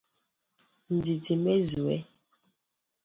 Ndidi 0.95 1.33
Mezue 1.43 1.95